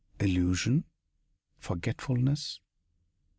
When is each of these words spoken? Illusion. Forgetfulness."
Illusion. 0.19 0.83
Forgetfulness." 1.59 2.59